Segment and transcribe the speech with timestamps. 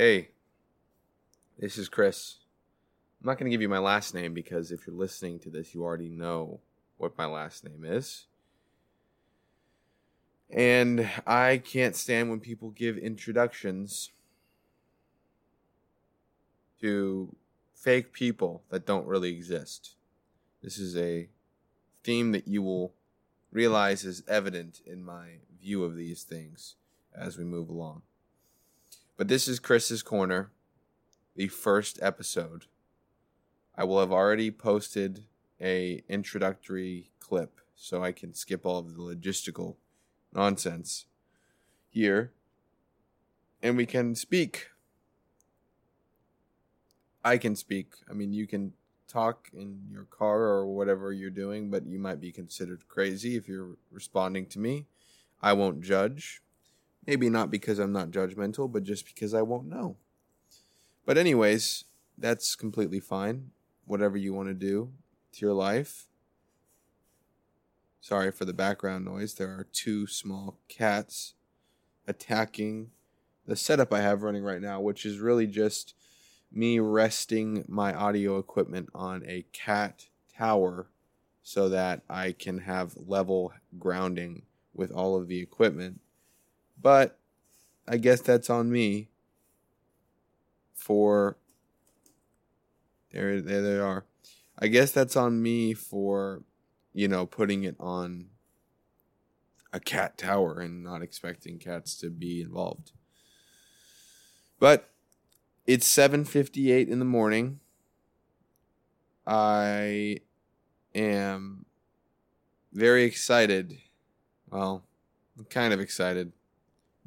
[0.00, 0.28] Hey,
[1.58, 2.36] this is Chris.
[3.20, 5.74] I'm not going to give you my last name because if you're listening to this,
[5.74, 6.60] you already know
[6.98, 8.26] what my last name is.
[10.48, 14.12] And I can't stand when people give introductions
[16.80, 17.34] to
[17.74, 19.96] fake people that don't really exist.
[20.62, 21.28] This is a
[22.04, 22.94] theme that you will
[23.50, 26.76] realize is evident in my view of these things
[27.12, 28.02] as we move along.
[29.18, 30.52] But this is Chris's Corner,
[31.34, 32.66] the first episode.
[33.76, 35.24] I will have already posted
[35.60, 39.74] a introductory clip so I can skip all of the logistical
[40.32, 41.06] nonsense
[41.88, 42.30] here
[43.60, 44.68] and we can speak.
[47.24, 47.94] I can speak.
[48.08, 48.74] I mean, you can
[49.08, 53.48] talk in your car or whatever you're doing, but you might be considered crazy if
[53.48, 54.86] you're responding to me.
[55.42, 56.40] I won't judge.
[57.08, 59.96] Maybe not because I'm not judgmental, but just because I won't know.
[61.06, 61.84] But, anyways,
[62.18, 63.52] that's completely fine.
[63.86, 64.92] Whatever you want to do
[65.32, 66.06] to your life.
[68.02, 69.32] Sorry for the background noise.
[69.32, 71.32] There are two small cats
[72.06, 72.90] attacking
[73.46, 75.94] the setup I have running right now, which is really just
[76.52, 80.88] me resting my audio equipment on a cat tower
[81.42, 84.42] so that I can have level grounding
[84.74, 86.00] with all of the equipment.
[86.80, 87.18] But
[87.86, 89.08] I guess that's on me
[90.74, 91.36] for
[93.12, 94.04] there there they are.
[94.58, 96.42] I guess that's on me for
[96.92, 98.26] you know putting it on
[99.72, 102.92] a cat tower and not expecting cats to be involved.
[104.58, 104.90] But
[105.66, 107.60] it's 7:58 in the morning.
[109.26, 110.20] I
[110.94, 111.66] am
[112.72, 113.78] very excited.
[114.50, 114.84] Well,
[115.36, 116.32] I'm kind of excited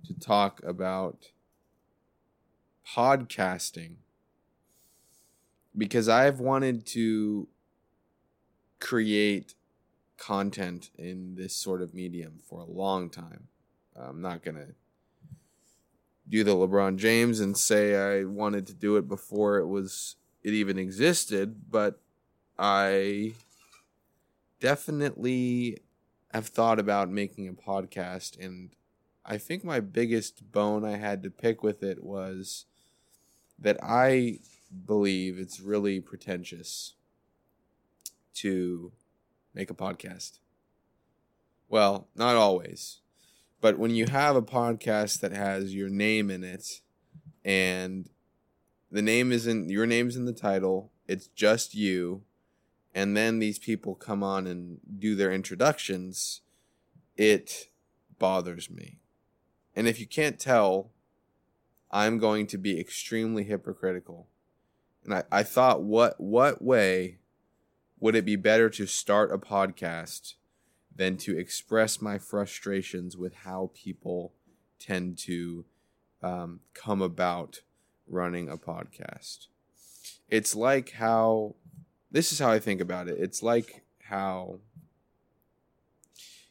[0.05, 1.31] to talk about
[2.87, 3.95] podcasting
[5.77, 7.47] because I've wanted to
[8.79, 9.55] create
[10.17, 13.47] content in this sort of medium for a long time.
[13.95, 14.67] I'm not going to
[16.29, 20.53] do the LeBron James and say I wanted to do it before it was it
[20.53, 21.99] even existed, but
[22.57, 23.33] I
[24.59, 25.79] definitely
[26.33, 28.69] have thought about making a podcast and
[29.25, 32.65] I think my biggest bone I had to pick with it was
[33.59, 34.39] that I
[34.85, 36.95] believe it's really pretentious
[38.35, 38.91] to
[39.53, 40.39] make a podcast.
[41.69, 42.99] Well, not always.
[43.61, 46.81] But when you have a podcast that has your name in it
[47.45, 48.09] and
[48.91, 52.23] the name isn't your name's in the title, it's just you,
[52.95, 56.41] and then these people come on and do their introductions,
[57.15, 57.69] it
[58.17, 59.00] bothers me.
[59.75, 60.91] And if you can't tell,
[61.89, 64.27] I'm going to be extremely hypocritical.
[65.03, 67.17] And I, I thought what what way
[67.99, 70.35] would it be better to start a podcast
[70.95, 74.33] than to express my frustrations with how people
[74.79, 75.65] tend to
[76.21, 77.61] um, come about
[78.07, 79.47] running a podcast.
[80.29, 81.55] It's like how
[82.11, 83.17] this is how I think about it.
[83.19, 84.59] It's like how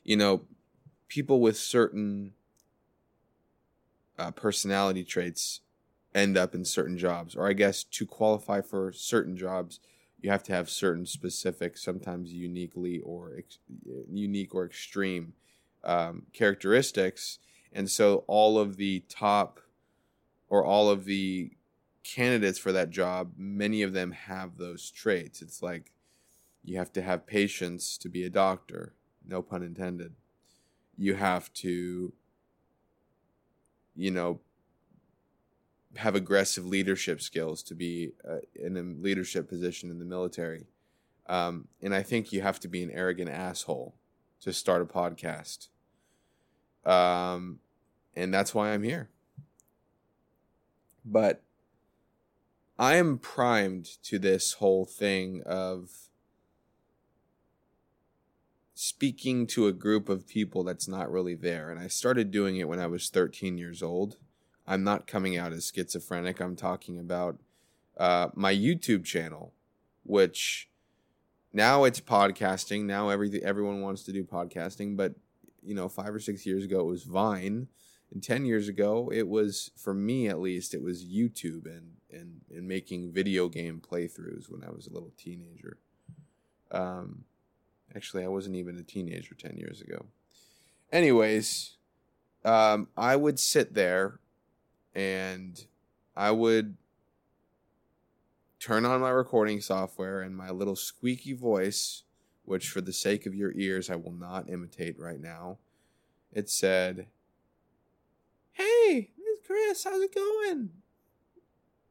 [0.02, 0.42] you know
[1.08, 2.32] people with certain
[4.20, 5.60] uh, personality traits
[6.14, 9.80] end up in certain jobs, or I guess to qualify for certain jobs,
[10.20, 13.58] you have to have certain specific, sometimes uniquely or ex-
[14.12, 15.32] unique or extreme
[15.84, 17.38] um, characteristics.
[17.72, 19.60] And so all of the top
[20.48, 21.52] or all of the
[22.02, 25.40] candidates for that job, many of them have those traits.
[25.40, 25.92] It's like
[26.62, 28.92] you have to have patience to be a doctor,
[29.26, 30.12] no pun intended.
[30.98, 32.12] You have to,
[33.94, 34.40] you know,
[35.96, 40.66] have aggressive leadership skills to be uh, in a leadership position in the military.
[41.26, 43.94] Um, and I think you have to be an arrogant asshole
[44.40, 45.68] to start a podcast.
[46.84, 47.60] Um,
[48.14, 49.10] and that's why I'm here.
[51.04, 51.42] But
[52.78, 55.90] I am primed to this whole thing of
[58.82, 61.68] speaking to a group of people that's not really there.
[61.70, 64.16] And I started doing it when I was 13 years old.
[64.66, 66.40] I'm not coming out as schizophrenic.
[66.40, 67.36] I'm talking about
[67.98, 69.52] uh, my YouTube channel,
[70.02, 70.70] which
[71.52, 72.86] now it's podcasting.
[72.86, 75.12] Now every everyone wants to do podcasting, but
[75.62, 77.68] you know, five or six years ago it was Vine,
[78.10, 82.40] and ten years ago it was for me at least it was YouTube and and
[82.50, 85.76] and making video game playthroughs when I was a little teenager.
[86.70, 87.24] Um,
[87.94, 90.06] actually, I wasn't even a teenager ten years ago.
[90.92, 91.76] Anyways,
[92.44, 94.18] um, I would sit there
[94.94, 95.64] and
[96.16, 96.76] I would
[98.58, 102.02] turn on my recording software and my little squeaky voice,
[102.44, 105.58] which for the sake of your ears I will not imitate right now.
[106.32, 107.06] It said,
[108.52, 109.84] "Hey, it's Chris.
[109.84, 110.70] How's it going?"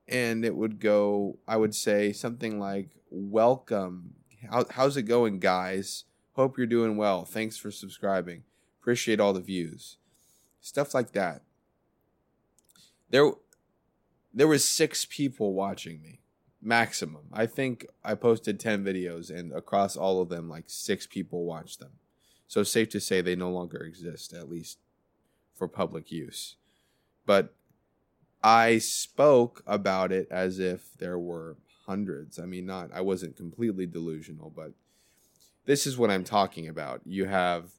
[0.07, 1.39] And it would go.
[1.47, 4.15] I would say something like, "Welcome.
[4.49, 6.05] How, how's it going, guys?
[6.33, 7.25] Hope you're doing well.
[7.25, 8.43] Thanks for subscribing.
[8.79, 9.97] Appreciate all the views."
[10.61, 11.41] Stuff like that.
[13.09, 13.31] There,
[14.33, 16.19] there was six people watching me
[16.61, 17.23] maximum.
[17.31, 21.79] I think I posted 10 videos and across all of them like 6 people watched
[21.79, 21.93] them.
[22.47, 24.79] So safe to say they no longer exist at least
[25.55, 26.55] for public use.
[27.25, 27.53] But
[28.41, 32.39] I spoke about it as if there were hundreds.
[32.39, 34.73] I mean not I wasn't completely delusional, but
[35.65, 37.01] this is what I'm talking about.
[37.05, 37.71] You have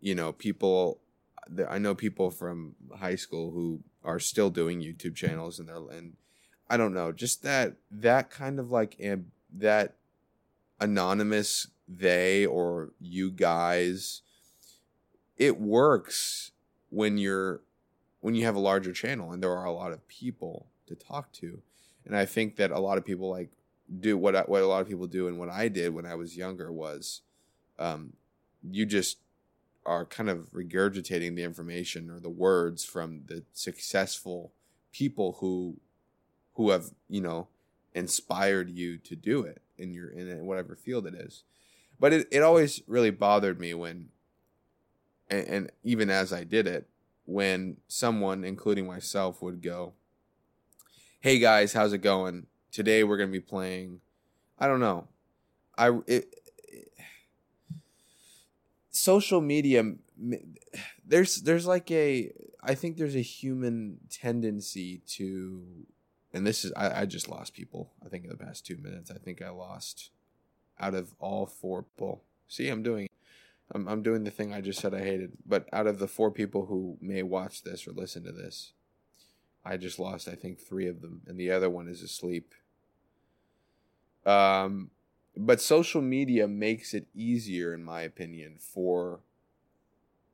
[0.00, 1.00] you know people
[1.68, 6.16] I know people from high school who are still doing YouTube channels and they're and
[6.70, 9.00] I don't know, just that that kind of like
[9.56, 9.94] that
[10.80, 14.20] anonymous they or you guys
[15.38, 16.50] it works
[16.90, 17.62] when you're
[18.20, 21.32] when you have a larger channel and there are a lot of people to talk
[21.32, 21.62] to.
[22.04, 23.50] And I think that a lot of people like
[24.00, 26.14] do what I, what a lot of people do and what I did when I
[26.14, 27.22] was younger was
[27.78, 28.12] um
[28.70, 29.18] you just
[29.86, 34.52] are kind of regurgitating the information or the words from the successful
[34.92, 35.76] people who
[36.54, 37.48] who have you know
[37.94, 41.44] inspired you to do it in your in whatever field it is
[41.98, 44.08] but it, it always really bothered me when
[45.30, 46.88] and, and even as i did it
[47.28, 49.92] when someone including myself would go
[51.20, 54.00] hey guys how's it going today we're going to be playing
[54.58, 55.06] i don't know
[55.76, 56.34] i it,
[56.68, 56.88] it,
[58.90, 59.92] social media
[61.06, 62.32] there's there's like a
[62.62, 65.62] i think there's a human tendency to
[66.32, 67.92] and this is I, I just lost people.
[68.04, 70.10] I think in the past two minutes, I think I lost
[70.78, 72.22] out of all four people.
[72.48, 73.07] See, I'm doing
[73.72, 75.32] I'm I'm doing the thing I just said I hated.
[75.46, 78.72] But out of the four people who may watch this or listen to this,
[79.64, 82.54] I just lost I think three of them, and the other one is asleep.
[84.24, 84.90] Um,
[85.36, 89.20] but social media makes it easier, in my opinion, for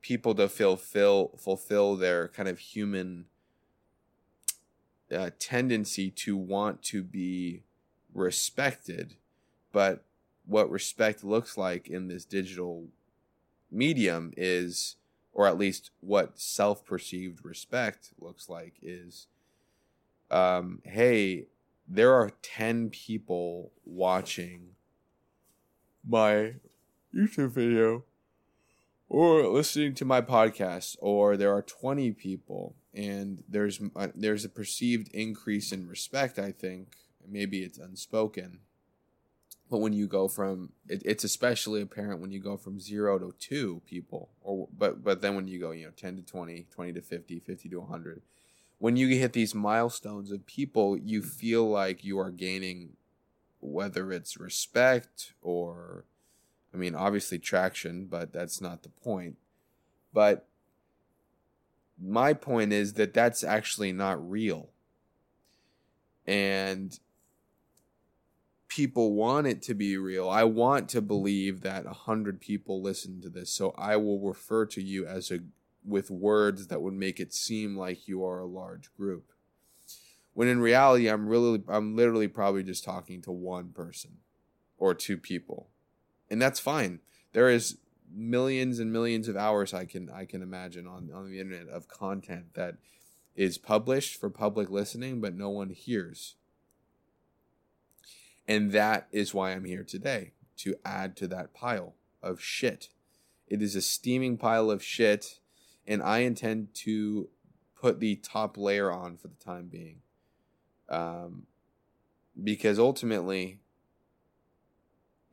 [0.01, 3.27] people to fulfill fulfill their kind of human
[5.13, 7.63] uh, tendency to want to be
[8.13, 9.17] respected,
[9.73, 10.05] but
[10.47, 12.89] what respect looks like in this digital
[13.75, 14.97] medium is,
[15.33, 19.27] or at least what self perceived respect looks like, is
[20.31, 21.47] um, hey,
[21.87, 24.71] there are 10 people watching
[26.07, 26.55] my
[27.15, 28.05] YouTube video
[29.09, 34.49] or listening to my podcast, or there are 20 people and there's uh, there's a
[34.49, 36.39] perceived increase in respect.
[36.39, 36.97] I think
[37.29, 38.61] maybe it's unspoken,
[39.71, 43.35] but when you go from it, it's especially apparent when you go from zero to
[43.39, 46.93] two people, or but but then when you go you know ten to 20, 20
[46.93, 48.23] to 50, 50 to hundred,
[48.79, 52.91] when you hit these milestones of people, you feel like you are gaining,
[53.61, 56.05] whether it's respect or,
[56.73, 59.39] I mean obviously traction, but that's not the point,
[60.13, 60.47] but
[62.03, 64.69] my point is that that's actually not real.
[66.27, 66.99] And
[68.75, 70.29] people want it to be real.
[70.29, 74.67] I want to believe that a hundred people listen to this, so I will refer
[74.67, 75.41] to you as a
[75.87, 79.31] with words that would make it seem like you are a large group.
[80.33, 84.19] When in reality, I'm really, I'm literally probably just talking to one person
[84.77, 85.69] or two people,
[86.29, 86.99] and that's fine.
[87.33, 87.79] There is
[88.13, 91.87] millions and millions of hours I can I can imagine on on the internet of
[91.87, 92.77] content that
[93.37, 96.35] is published for public listening but no one hears.
[98.47, 102.89] And that is why I'm here today to add to that pile of shit.
[103.49, 105.39] It is a steaming pile of shit
[105.87, 107.29] and I intend to
[107.75, 110.01] put the top layer on for the time being.
[110.89, 111.47] Um
[112.43, 113.61] because ultimately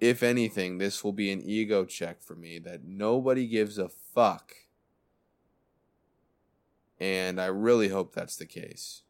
[0.02, 4.56] if anything, this will be an ego check for me that nobody gives a fuck.
[7.00, 9.04] And I really hope that's the case.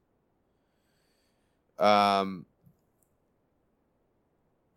[1.80, 2.46] Um,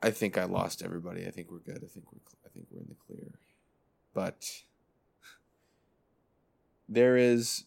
[0.04, 1.26] I think I lost everybody.
[1.26, 1.82] I think we're good.
[1.82, 3.32] I think we're I think we're in the clear.
[4.12, 4.64] But
[6.87, 7.64] there is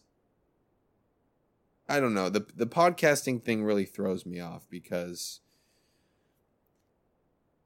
[1.88, 2.28] I don't know.
[2.28, 5.40] The the podcasting thing really throws me off because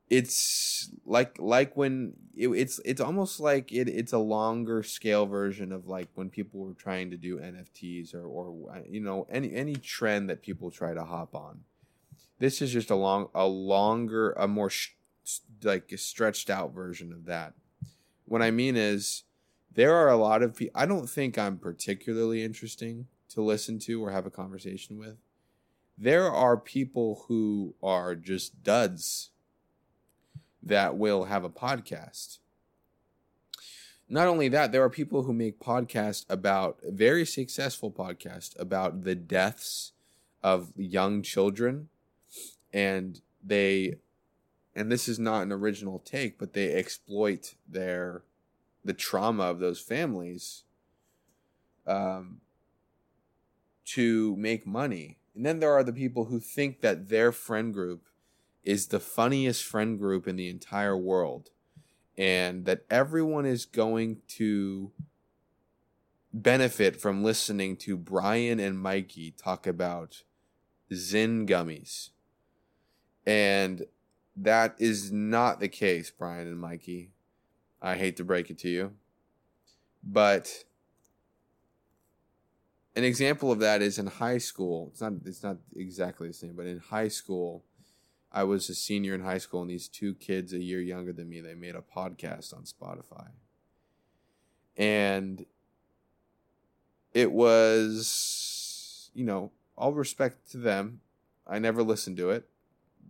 [0.09, 5.71] it's like like when it, it's it's almost like it it's a longer scale version
[5.71, 9.75] of like when people were trying to do NFTs or or you know any any
[9.75, 11.61] trend that people try to hop on.
[12.43, 14.97] This is just a long a longer a more sh-
[15.63, 17.55] like stretched out version of that.
[18.25, 19.23] What I mean is
[19.73, 24.05] there are a lot of people I don't think I'm particularly interesting to listen to
[24.05, 25.19] or have a conversation with.
[25.97, 29.31] There are people who are just duds
[30.65, 32.39] that will have a podcast.
[34.09, 39.15] Not only that, there are people who make podcasts about very successful podcasts about the
[39.15, 39.93] deaths
[40.43, 41.89] of young children
[42.73, 43.97] and they
[44.75, 48.23] and this is not an original take, but they exploit their
[48.85, 50.65] the trauma of those families
[51.87, 52.41] um,
[53.85, 55.19] to make money.
[55.35, 58.07] And then there are the people who think that their friend group
[58.65, 61.51] is the funniest friend group in the entire world
[62.17, 64.93] and that everyone is going to
[66.33, 70.23] benefit from listening to Brian and Mikey talk about
[70.91, 72.11] Zyn gummies.
[73.27, 73.87] And
[74.37, 77.11] that is not the case, Brian and Mikey.
[77.81, 78.93] I hate to break it to you.
[80.03, 80.65] But
[82.95, 84.89] an example of that is in high school.
[84.93, 87.65] It's not it's not exactly the same, but in high school,
[88.31, 91.29] I was a senior in high school, and these two kids a year younger than
[91.29, 93.29] me, they made a podcast on Spotify.
[94.77, 95.45] And
[97.13, 101.01] it was, you know, all respect to them.
[101.47, 102.49] I never listened to it,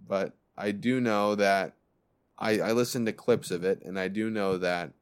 [0.06, 1.74] but I do know that
[2.38, 4.92] I, I listened to clips of it, and I do know that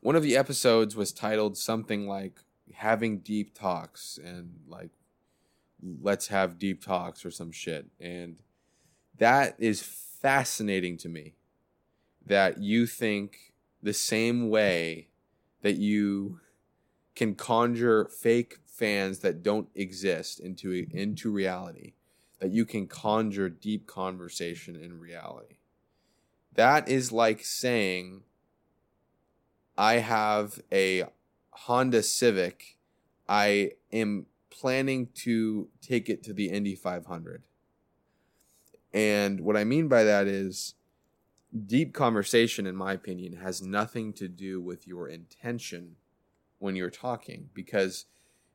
[0.00, 2.40] one of the episodes was titled something like
[2.74, 4.90] having deep talks and like
[6.02, 7.86] let's have deep talks or some shit.
[7.98, 8.42] And
[9.16, 11.34] that is fascinating to me
[12.26, 15.08] that you think the same way
[15.62, 16.40] that you
[17.14, 21.92] can conjure fake fans that don't exist into into reality
[22.44, 25.56] that you can conjure deep conversation in reality
[26.54, 28.22] that is like saying
[29.78, 31.04] i have a
[31.50, 32.76] honda civic
[33.28, 37.42] i am planning to take it to the Indy 500.
[38.92, 40.74] And what I mean by that is
[41.66, 45.96] deep conversation, in my opinion, has nothing to do with your intention
[46.58, 47.50] when you're talking.
[47.52, 48.06] Because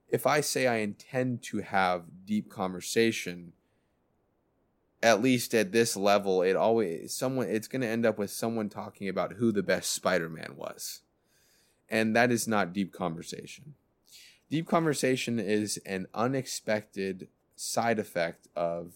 [0.07, 3.53] if I say I intend to have deep conversation,
[5.01, 8.69] at least at this level, it always someone it's going to end up with someone
[8.69, 11.01] talking about who the best Spider-Man was.
[11.89, 13.75] And that is not deep conversation.
[14.49, 18.93] Deep conversation is an unexpected side effect of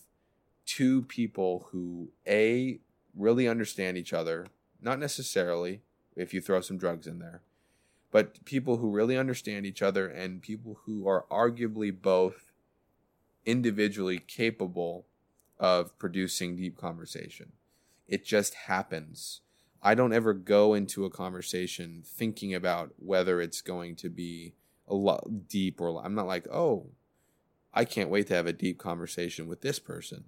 [0.65, 2.79] two people who a
[3.15, 4.47] really understand each other,
[4.81, 5.81] not necessarily
[6.15, 7.41] if you throw some drugs in there,
[8.11, 12.51] but people who really understand each other and people who are arguably both
[13.45, 15.05] individually capable
[15.63, 17.53] of producing deep conversation.
[18.05, 19.39] It just happens.
[19.81, 24.55] I don't ever go into a conversation thinking about whether it's going to be
[24.89, 26.87] a lot deep or I'm not like, oh,
[27.73, 30.25] I can't wait to have a deep conversation with this person.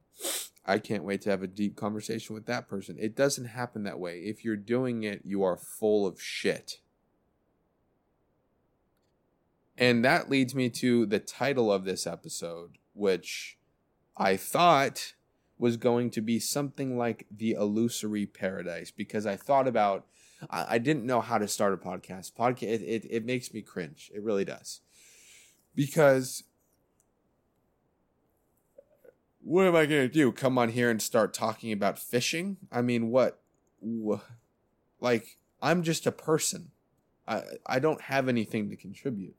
[0.65, 2.96] I can't wait to have a deep conversation with that person.
[2.98, 4.20] It doesn't happen that way.
[4.20, 6.80] If you're doing it, you are full of shit.
[9.77, 13.58] And that leads me to the title of this episode, which
[14.15, 15.13] I thought
[15.57, 20.05] was going to be something like The Illusory Paradise, because I thought about
[20.50, 22.33] I, I didn't know how to start a podcast.
[22.33, 24.12] Podcast it, it, it makes me cringe.
[24.13, 24.81] It really does.
[25.74, 26.43] Because
[29.41, 30.31] what am I going to do?
[30.31, 32.57] Come on here and start talking about fishing?
[32.71, 33.41] I mean, what?
[35.00, 36.71] Like, I'm just a person.
[37.27, 39.35] I, I don't have anything to contribute.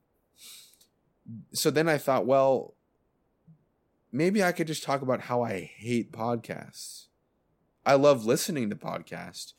[1.52, 2.75] So then I thought, well,
[4.16, 7.06] maybe I could just talk about how I hate podcasts.
[7.84, 9.52] I love listening to podcasts,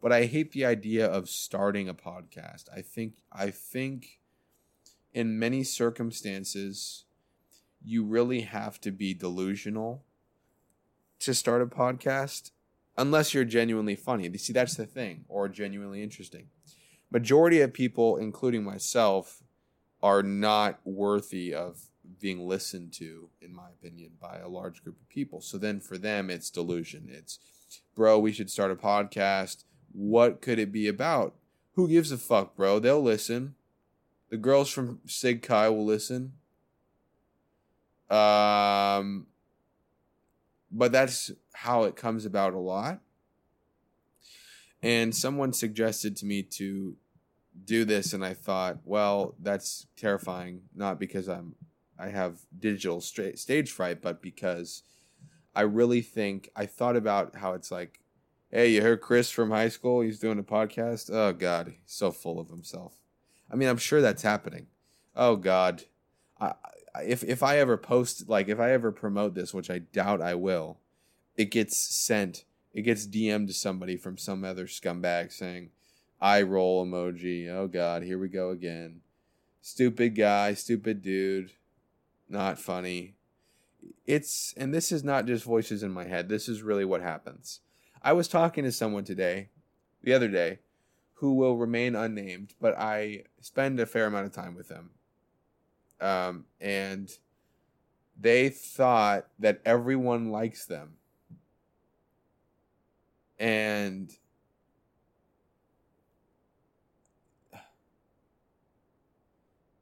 [0.00, 2.64] but I hate the idea of starting a podcast.
[2.74, 4.20] I think I think
[5.12, 7.04] in many circumstances
[7.82, 10.04] you really have to be delusional
[11.18, 12.52] to start a podcast
[12.96, 14.28] unless you're genuinely funny.
[14.28, 16.48] You see that's the thing or genuinely interesting.
[17.10, 19.42] Majority of people including myself
[20.02, 21.90] are not worthy of
[22.20, 25.40] being listened to in my opinion by a large group of people.
[25.40, 27.08] So then for them it's delusion.
[27.10, 27.38] It's
[27.94, 31.34] bro, we should start a podcast what could it be about?
[31.74, 32.78] Who gives a fuck, bro?
[32.78, 33.54] They'll listen.
[34.28, 36.32] The girls from Sig Chi will listen.
[38.10, 39.26] Um,
[40.70, 43.00] but that's how it comes about a lot.
[44.82, 46.96] And someone suggested to me to
[47.64, 50.62] do this, and I thought, well, that's terrifying.
[50.74, 51.54] Not because I'm
[51.98, 54.82] I have digital stra- stage fright, but because
[55.54, 58.00] I really think I thought about how it's like,
[58.50, 60.00] hey, you heard Chris from high school?
[60.00, 61.10] He's doing a podcast.
[61.12, 62.98] Oh God, he's so full of himself.
[63.50, 64.66] I mean, I'm sure that's happening.
[65.14, 65.84] Oh God,
[66.40, 66.54] I,
[67.04, 70.34] if if I ever post like if I ever promote this, which I doubt I
[70.34, 70.78] will,
[71.36, 72.44] it gets sent.
[72.72, 75.70] It gets DM'd to somebody from some other scumbag saying,
[76.20, 79.00] "eye roll emoji." Oh God, here we go again.
[79.60, 81.52] Stupid guy, stupid dude,
[82.34, 83.14] not funny.
[84.04, 86.28] It's and this is not just voices in my head.
[86.28, 87.60] This is really what happens.
[88.02, 89.48] I was talking to someone today,
[90.02, 90.58] the other day,
[91.14, 94.90] who will remain unnamed, but I spend a fair amount of time with them
[96.00, 97.10] um, and
[98.20, 100.94] they thought that everyone likes them.
[103.38, 104.12] And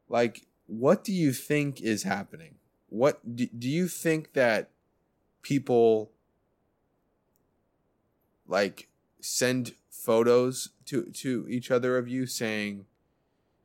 [0.08, 0.46] like
[0.78, 2.54] what do you think is happening?
[2.88, 4.70] What do, do you think that
[5.42, 6.10] people
[8.46, 8.88] like
[9.20, 12.86] send photos to to each other of you saying,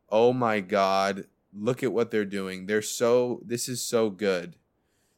[0.09, 2.65] "Oh my god, look at what they're doing.
[2.65, 4.57] They're so this is so good.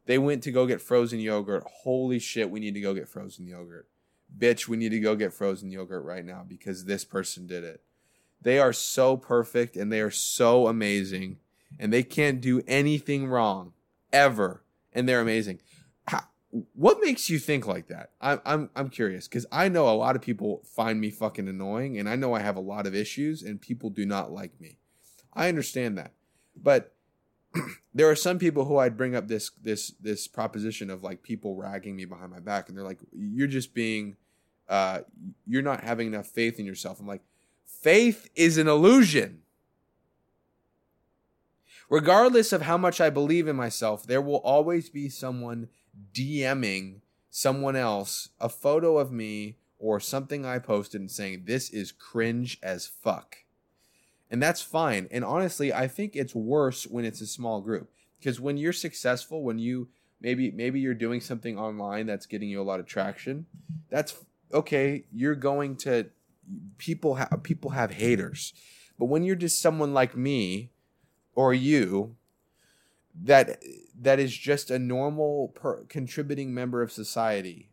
[0.06, 1.64] They went to go get frozen yogurt.
[1.84, 3.88] Holy shit, we need to go get frozen yogurt.
[4.38, 7.82] Bitch, we need to go get frozen yogurt right now because this person did it.
[8.42, 11.38] They are so perfect and they are so amazing
[11.78, 13.74] and they can't do anything wrong
[14.12, 15.60] ever and they're amazing.
[16.08, 16.24] How,
[16.74, 18.12] what makes you think like that?
[18.20, 21.98] I'm I'm I'm curious because I know a lot of people find me fucking annoying
[21.98, 24.80] and I know I have a lot of issues and people do not like me.
[25.34, 26.14] I understand that.
[26.56, 26.96] But
[27.94, 31.56] there are some people who I'd bring up this this this proposition of like people
[31.56, 34.18] ragging me behind my back, and they're like, "You're just being,
[34.68, 35.02] uh,
[35.48, 37.24] you're not having enough faith in yourself." I'm like,
[37.66, 39.42] faith is an illusion.
[41.90, 45.70] Regardless of how much I believe in myself, there will always be someone
[46.14, 51.92] DMing someone else a photo of me or something I posted and saying, This is
[51.92, 53.38] cringe as fuck
[54.30, 55.08] and that's fine.
[55.12, 59.44] And honestly, I think it's worse when it's a small group because when you're successful,
[59.44, 59.90] when you
[60.22, 63.48] maybe maybe you're doing something online that's getting you a lot of traction,
[63.90, 64.16] that's
[64.54, 65.06] okay.
[65.12, 66.10] You're going to
[66.78, 68.54] people have people have haters,
[69.00, 70.72] but when you're just someone like me
[71.40, 72.18] or you
[73.16, 73.64] that
[73.98, 77.70] that is just a normal per, contributing member of society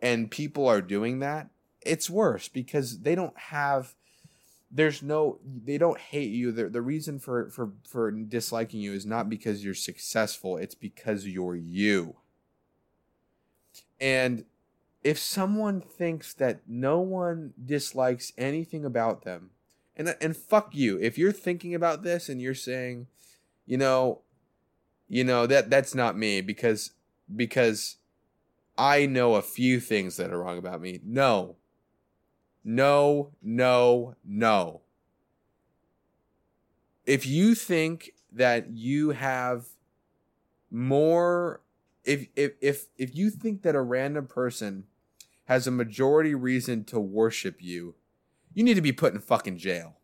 [0.00, 1.50] and people are doing that
[1.82, 3.94] it's worse because they don't have
[4.70, 6.52] there's no they don't hate you.
[6.52, 11.26] The, the reason for for for disliking you is not because you're successful it's because
[11.26, 12.16] you're you.
[14.00, 14.44] And
[15.02, 19.50] if someone thinks that no one dislikes anything about them
[20.00, 20.98] and and fuck you.
[20.98, 23.06] If you're thinking about this and you're saying
[23.66, 24.22] you know
[25.08, 26.92] you know that that's not me because
[27.34, 27.96] because
[28.78, 31.00] i know a few things that are wrong about me.
[31.04, 31.56] No.
[32.62, 34.82] No, no, no.
[37.06, 39.66] If you think that you have
[40.70, 41.62] more
[42.04, 44.84] if if if if you think that a random person
[45.46, 47.96] has a majority reason to worship you,
[48.54, 49.96] you need to be put in fucking jail.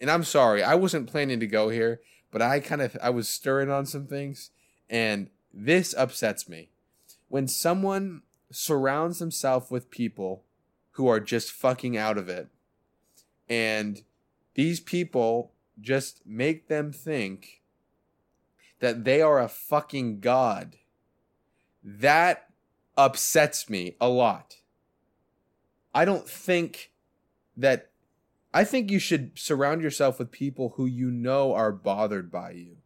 [0.00, 2.00] And I'm sorry, I wasn't planning to go here,
[2.30, 4.50] but I kind of I was stirring on some things
[4.88, 6.70] and this upsets me.
[7.28, 10.44] When someone surrounds himself with people
[10.92, 12.48] who are just fucking out of it.
[13.48, 14.02] And
[14.54, 17.62] these people just make them think
[18.80, 20.76] that they are a fucking god.
[21.82, 22.50] That
[22.96, 24.56] upsets me a lot.
[25.98, 26.92] I don't think
[27.56, 27.90] that
[28.54, 32.76] I think you should surround yourself with people who you know are bothered by you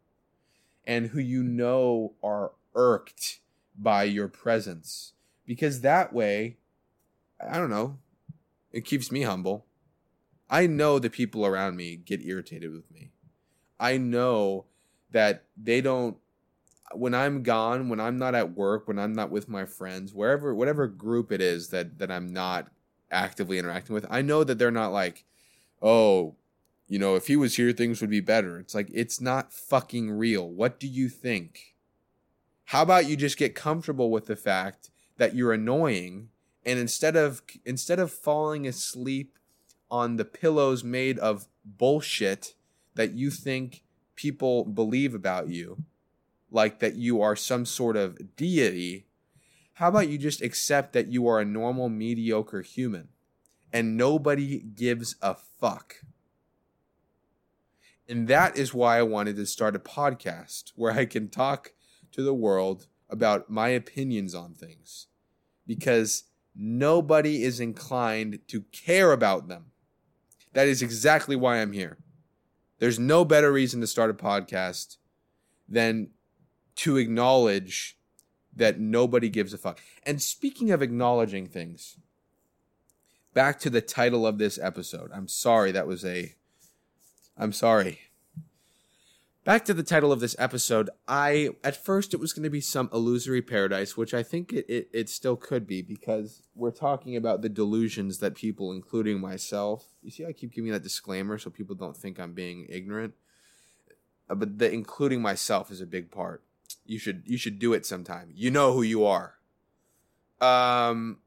[0.83, 3.41] and who you know are irked
[3.77, 5.13] by your presence
[5.45, 6.57] because that way
[7.39, 7.99] I don't know,
[8.71, 9.67] it keeps me humble.
[10.49, 13.11] I know the people around me get irritated with me.
[13.79, 14.65] I know
[15.11, 16.17] that they don't
[16.95, 20.55] when I'm gone, when I'm not at work, when I'm not with my friends, wherever
[20.55, 22.71] whatever group it is that that I'm not
[23.13, 25.25] actively interacting with, I know that they're not like,
[25.81, 26.35] "Oh,
[26.87, 30.11] you know, if he was here things would be better." It's like it's not fucking
[30.11, 30.49] real.
[30.49, 31.75] What do you think?
[32.65, 36.29] How about you just get comfortable with the fact that you're annoying
[36.65, 39.37] and instead of instead of falling asleep
[39.91, 42.55] on the pillows made of bullshit
[42.95, 43.83] that you think
[44.15, 45.83] people believe about you
[46.51, 49.05] like that you are some sort of deity
[49.73, 53.09] How about you just accept that you are a normal, mediocre human
[53.71, 55.95] and nobody gives a fuck?
[58.07, 61.73] And that is why I wanted to start a podcast where I can talk
[62.11, 65.07] to the world about my opinions on things
[65.65, 69.71] because nobody is inclined to care about them.
[70.53, 71.97] That is exactly why I'm here.
[72.77, 74.97] There's no better reason to start a podcast
[75.67, 76.09] than
[76.75, 77.97] to acknowledge
[78.55, 79.79] that nobody gives a fuck.
[80.03, 81.97] And speaking of acknowledging things,
[83.33, 85.11] back to the title of this episode.
[85.13, 86.35] I'm sorry that was a
[87.37, 87.99] I'm sorry.
[89.43, 90.89] Back to the title of this episode.
[91.07, 94.65] I at first it was going to be some illusory paradise, which I think it,
[94.69, 99.85] it, it still could be because we're talking about the delusions that people, including myself,
[100.01, 103.15] you see, I keep giving that disclaimer so people don't think I'm being ignorant.
[104.29, 106.43] Uh, but the including myself is a big part.
[106.85, 108.31] You should you should do it sometime.
[108.33, 109.35] You know who you are.
[110.41, 111.19] Um,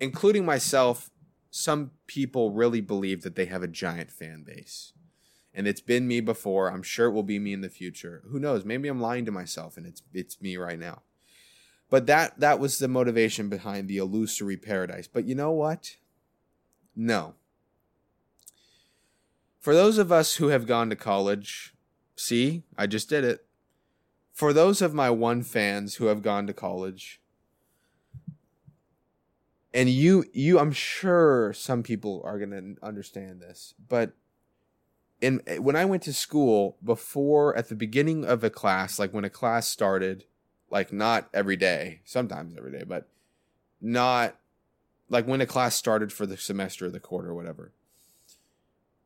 [0.00, 1.10] including myself,
[1.50, 4.92] some people really believe that they have a giant fan base
[5.58, 6.70] and it's been me before.
[6.70, 8.22] I'm sure it will be me in the future.
[8.30, 8.64] Who knows?
[8.64, 11.02] Maybe I'm lying to myself and it's it's me right now.
[11.90, 15.08] But that that was the motivation behind the illusory paradise.
[15.08, 15.96] But you know what?
[16.94, 17.34] No.
[19.58, 21.74] For those of us who have gone to college,
[22.14, 23.44] see, I just did it.
[24.38, 27.20] For those of my one fans who have gone to college,
[29.74, 34.12] and you you I'm sure some people are going to understand this, but
[35.20, 39.12] in eh, when I went to school before at the beginning of a class, like
[39.12, 40.22] when a class started,
[40.70, 43.08] like not every day, sometimes every day, but
[43.80, 44.36] not
[45.08, 47.72] like when a class started for the semester or the quarter or whatever.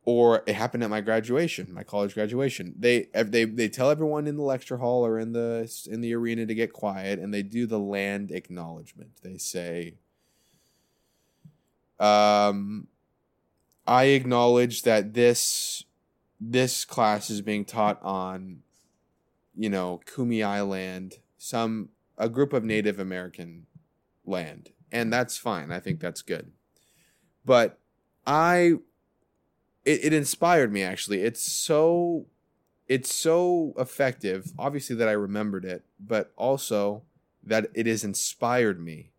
[0.05, 2.75] Or it happened at my graduation, my college graduation.
[2.77, 6.45] They they they tell everyone in the lecture hall or in the in the arena
[6.45, 9.11] to get quiet, and they do the land acknowledgement.
[9.21, 9.95] They say,
[12.01, 12.87] um,
[13.87, 15.85] "I acknowledge that this
[16.51, 18.63] this class is being taught on,
[19.55, 23.67] you know, Kumeyaay land, some a group of Native American
[24.25, 25.71] land, and that's fine.
[25.71, 26.51] I think that's good.
[27.45, 27.79] But
[28.25, 28.73] I,
[29.85, 31.21] it, it inspired me actually.
[31.21, 32.27] It's so,
[32.87, 34.51] it's so effective.
[34.57, 37.03] Obviously that I remembered it, but also
[37.43, 39.11] that it has inspired me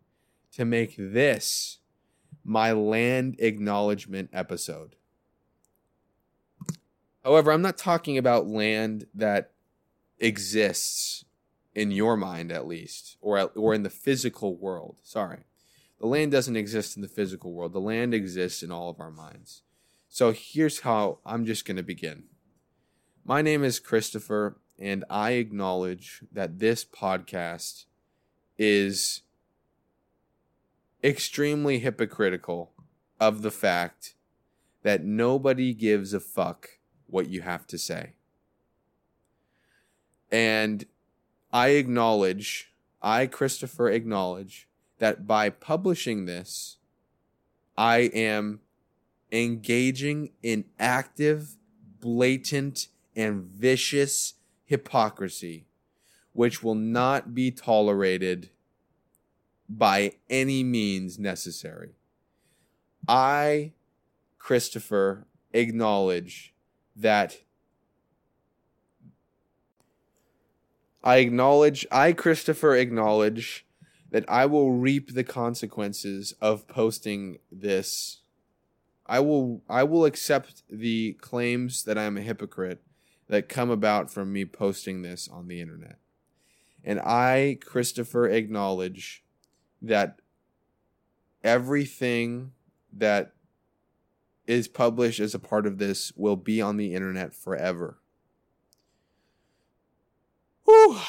[0.53, 1.79] to make this
[2.43, 4.95] my land acknowledgement episode.
[7.23, 9.51] However, I'm not talking about land that
[10.19, 11.25] exists
[11.73, 14.99] in your mind, at least, or or in the physical world.
[15.03, 15.45] Sorry,
[15.99, 17.73] the land doesn't exist in the physical world.
[17.73, 19.63] The land exists in all of our minds.
[20.15, 22.23] So here's how I'm just going to begin.
[23.25, 27.83] My name is Christopher, and I acknowledge that this podcast
[28.57, 29.23] is
[31.03, 32.71] extremely hypocritical
[33.19, 34.15] of the fact
[34.83, 38.13] that nobody gives a fuck what you have to say.
[40.31, 40.85] And
[41.51, 46.77] I acknowledge, I, Christopher, acknowledge that by publishing this,
[47.77, 48.61] I am
[49.31, 51.55] engaging in active,
[51.99, 54.33] blatant, and vicious
[54.65, 55.65] hypocrisy,
[56.33, 58.49] which will not be tolerated
[59.69, 61.95] by any means necessary.
[63.07, 63.73] I,
[64.37, 66.53] Christopher, acknowledge
[66.95, 67.37] that
[71.03, 73.67] I acknowledge, I, Christopher, acknowledge
[74.09, 78.21] that I will reap the consequences of posting this.
[79.05, 82.81] I will, I will accept the claims that I'm a hypocrite
[83.27, 85.97] that come about from me posting this on the internet.
[86.83, 89.23] And I, Christopher, acknowledge
[89.81, 90.19] that
[91.43, 92.51] everything
[92.93, 93.33] that
[94.47, 97.97] is published as a part of this will be on the internet forever.
[100.65, 100.99] Whew.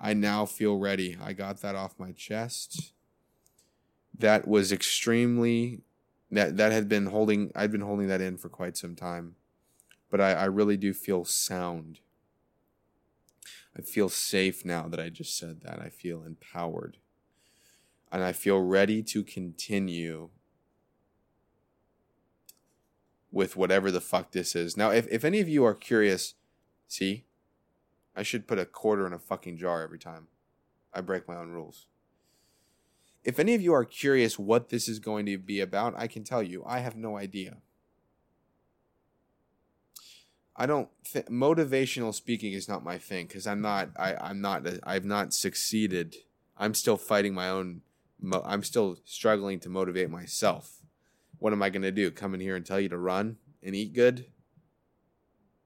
[0.00, 1.16] I now feel ready.
[1.22, 2.92] I got that off my chest.
[4.16, 5.82] That was extremely
[6.34, 9.36] that that had been holding I'd been holding that in for quite some time.
[10.10, 12.00] But I, I really do feel sound.
[13.76, 15.80] I feel safe now that I just said that.
[15.80, 16.98] I feel empowered.
[18.12, 20.28] And I feel ready to continue
[23.32, 24.76] with whatever the fuck this is.
[24.76, 26.34] Now, if, if any of you are curious,
[26.86, 27.24] see,
[28.14, 30.28] I should put a quarter in a fucking jar every time
[30.92, 31.86] I break my own rules.
[33.24, 36.24] If any of you are curious what this is going to be about, I can
[36.24, 37.56] tell you, I have no idea.
[40.56, 44.64] I don't th- motivational speaking is not my thing because I'm not I I'm not
[44.84, 46.16] I've not succeeded.
[46.56, 47.80] I'm still fighting my own.
[48.20, 50.82] Mo- I'm still struggling to motivate myself.
[51.38, 52.10] What am I gonna do?
[52.10, 54.26] Come in here and tell you to run and eat good?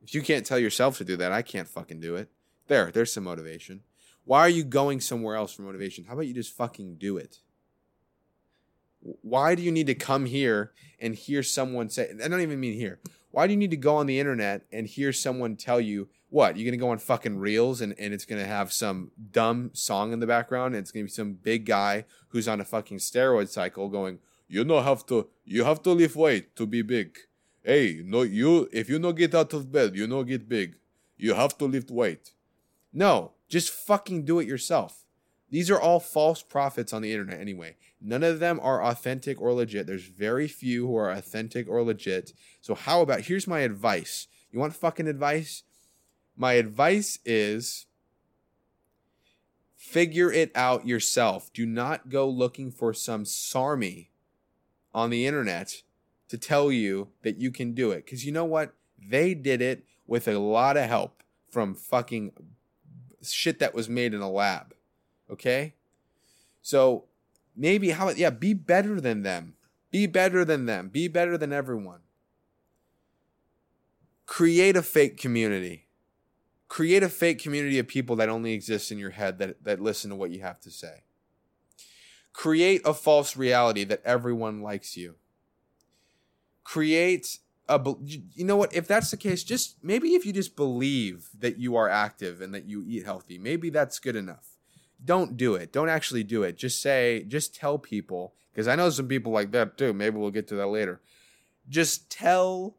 [0.02, 2.30] If you can't tell yourself to do that, I can't fucking do it.
[2.68, 3.82] There, there's some motivation.
[4.24, 6.04] Why are you going somewhere else for motivation?
[6.04, 7.40] How about you just fucking do it?
[9.28, 12.74] Why do you need to come here and hear someone say, I don't even mean
[12.74, 13.00] here.
[13.30, 16.56] Why do you need to go on the internet and hear someone tell you, what,
[16.56, 19.70] you're going to go on fucking reels and, and it's going to have some dumb
[19.72, 22.64] song in the background and it's going to be some big guy who's on a
[22.64, 26.82] fucking steroid cycle going, you know have to, you have to lift weight to be
[26.82, 27.16] big.
[27.62, 30.76] Hey, no, you, if you no get out of bed, you no get big.
[31.16, 32.32] You have to lift weight.
[32.92, 35.04] No, just fucking do it yourself.
[35.50, 37.76] These are all false prophets on the internet anyway.
[38.00, 39.86] None of them are authentic or legit.
[39.86, 42.32] There's very few who are authentic or legit.
[42.60, 44.28] So, how about here's my advice.
[44.52, 45.64] You want fucking advice?
[46.36, 47.86] My advice is
[49.74, 51.52] figure it out yourself.
[51.52, 54.08] Do not go looking for some sarmy
[54.94, 55.82] on the internet
[56.28, 58.04] to tell you that you can do it.
[58.04, 58.74] Because you know what?
[58.98, 62.32] They did it with a lot of help from fucking
[63.22, 64.74] shit that was made in a lab.
[65.30, 65.74] Okay?
[66.62, 67.04] So
[67.58, 69.54] maybe how about yeah, be better than them.
[69.90, 70.88] Be better than them.
[70.88, 72.00] Be better than everyone.
[74.26, 75.86] Create a fake community.
[76.68, 80.10] Create a fake community of people that only exist in your head that, that listen
[80.10, 81.02] to what you have to say.
[82.34, 85.16] Create a false reality that everyone likes you.
[86.62, 87.94] Create a
[88.34, 91.76] you know what if that's the case just maybe if you just believe that you
[91.76, 94.57] are active and that you eat healthy maybe that's good enough
[95.04, 95.72] don't do it.
[95.72, 96.56] Don't actually do it.
[96.56, 99.92] Just say just tell people because i know some people like that too.
[99.92, 101.00] Maybe we'll get to that later.
[101.68, 102.76] Just tell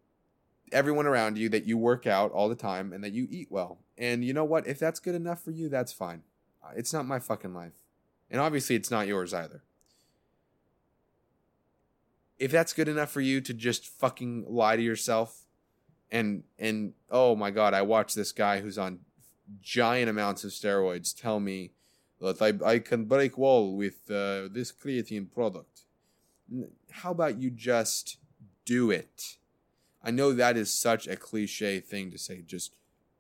[0.72, 3.80] everyone around you that you work out all the time and that you eat well.
[3.98, 4.68] And you know what?
[4.68, 6.24] If that's good enough for you that's fine.
[6.64, 7.84] Uh, it's not my fucking life.
[8.30, 9.64] And obviously it's not yours either.
[12.38, 15.46] If that's good enough for you to just fucking lie to yourself
[16.12, 19.00] and and oh my god i watched this guy who's on
[19.62, 21.72] giant amounts of steroids tell me
[22.22, 25.82] that i, I can break wall with uh, this creatine product.
[26.92, 28.18] How about you just
[28.66, 29.38] do it?
[30.04, 32.74] I know that is such a cliche thing to say just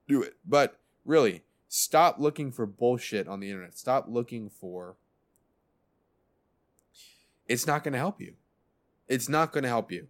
[0.07, 0.35] do it.
[0.45, 3.77] But really stop looking for bullshit on the internet.
[3.77, 4.95] Stop looking for
[7.47, 8.33] it's not going to help you.
[9.07, 10.07] It's not going to help you.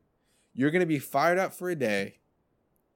[0.54, 2.17] You're going to be fired up for a day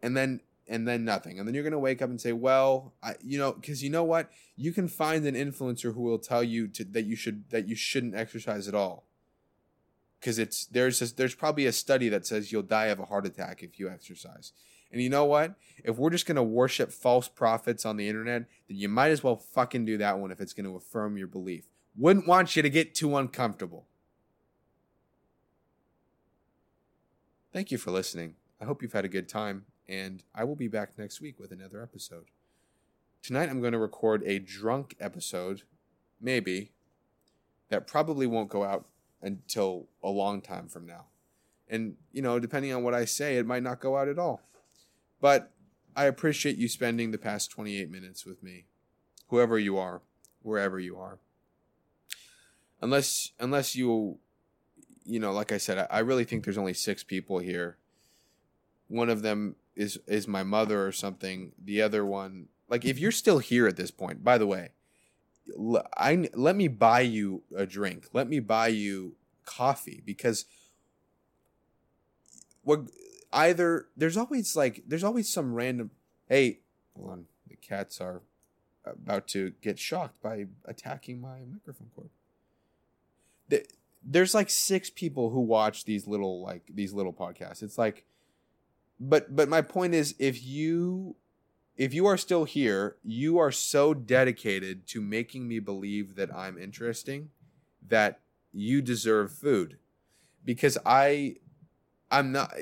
[0.02, 1.40] and then and then nothing.
[1.40, 3.90] And then you're going to wake up and say, "Well, I you know, cuz you
[3.90, 4.32] know what?
[4.56, 7.76] You can find an influencer who will tell you to, that you should that you
[7.76, 9.08] shouldn't exercise at all."
[10.22, 13.26] Cuz it's there's a, there's probably a study that says you'll die of a heart
[13.26, 14.54] attack if you exercise.
[14.94, 15.56] And you know what?
[15.84, 19.24] If we're just going to worship false prophets on the internet, then you might as
[19.24, 21.66] well fucking do that one if it's going to affirm your belief.
[21.98, 23.88] Wouldn't want you to get too uncomfortable.
[27.52, 28.36] Thank you for listening.
[28.62, 31.52] I hope you've had a good time, and I will be back next week with
[31.52, 32.26] another episode.
[33.22, 35.64] Tonight, I'm going to record a drunk episode,
[36.20, 36.72] maybe,
[37.70, 38.86] that probably won't go out
[39.22, 41.06] until a long time from now.
[41.70, 44.42] And, you know, depending on what I say, it might not go out at all.
[45.22, 45.52] But
[45.96, 48.66] I appreciate you spending the past 28 minutes with me,
[49.30, 50.02] whoever you are,
[50.42, 51.20] wherever you are.
[52.82, 54.18] Unless unless you
[55.06, 57.78] you know, like I said, I, I really think there's only six people here.
[58.88, 61.52] One of them is is my mother or something.
[61.64, 64.72] The other one, like, if you're still here at this point, by the way,
[65.98, 68.08] I let me buy you a drink.
[68.14, 70.46] Let me buy you coffee because
[72.64, 72.82] what
[73.34, 75.92] either there's always like there's always some random
[76.30, 76.60] hey
[76.96, 78.22] hold on the cats are
[78.86, 82.10] about to get shocked by attacking my microphone cord.
[83.50, 83.66] The,
[84.04, 87.64] there's like six people who watch these little like these little podcasts.
[87.64, 88.06] It's like
[89.10, 91.16] but but my point is if you
[91.76, 96.58] if you are still here, you are so dedicated to making me believe that I'm
[96.58, 97.30] interesting
[97.88, 98.20] that
[98.52, 99.78] you deserve food.
[100.46, 101.38] Because I
[102.12, 102.54] I'm not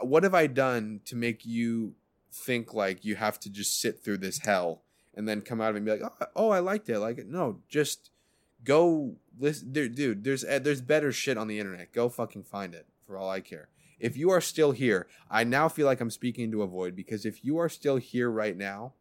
[0.00, 1.94] what have I done to make you
[2.32, 4.82] think like you have to just sit through this hell
[5.14, 7.24] and then come out of it and be like, "Oh, oh I liked it." Like
[7.26, 8.10] no, just
[8.64, 10.24] go listen, dude.
[10.24, 11.92] There's eh, there's better shit on the internet.
[11.92, 13.68] Go fucking find it for all I care.
[14.02, 17.24] If you are still here, I now feel like I'm speaking to a void because
[17.24, 18.94] if you are still here right now,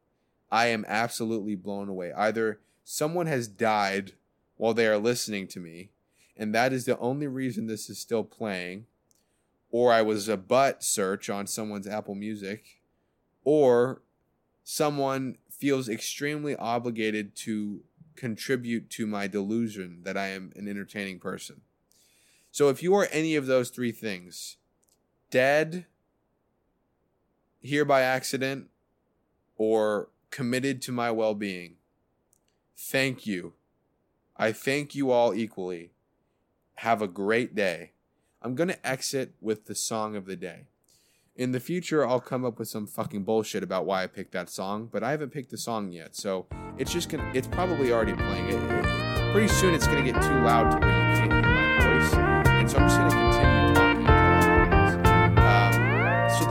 [0.51, 2.13] I am absolutely blown away.
[2.13, 4.11] Either someone has died
[4.57, 5.89] while they are listening to me,
[6.37, 8.85] and that is the only reason this is still playing,
[9.71, 12.79] or I was a butt search on someone's Apple Music,
[13.43, 14.03] or
[14.63, 17.81] someone feels extremely obligated to
[18.15, 21.61] contribute to my delusion that I am an entertaining person.
[22.51, 24.57] So if you are any of those three things,
[25.31, 25.85] dead,
[27.59, 28.67] here by accident,
[29.57, 31.75] or committed to my well being,
[32.77, 33.53] thank you.
[34.37, 35.91] I thank you all equally.
[36.75, 37.91] Have a great day.
[38.41, 40.65] I'm going to exit with the song of the day.
[41.35, 44.49] In the future, I'll come up with some fucking bullshit about why I picked that
[44.49, 47.31] song, but I haven't picked the song yet, so it's just gonna.
[47.33, 48.49] It's probably already playing.
[48.49, 52.13] It, pretty soon, it's gonna get too loud to where you can't hear my voice,
[52.13, 53.20] and so I'm just gonna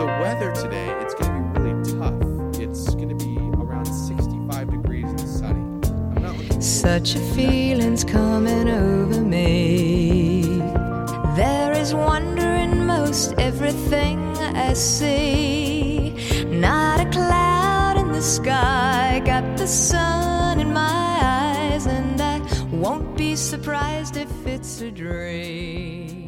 [0.01, 2.59] the weather today, it's gonna be really tough.
[2.59, 6.63] It's gonna be around 65 degrees and sunny.
[6.63, 10.63] Such a feeling's coming over me.
[11.37, 16.15] There is wonder in most everything I see.
[16.47, 22.41] Not a cloud in the sky, got the sun in my eyes, and I
[22.73, 26.20] won't be surprised if it's a dream.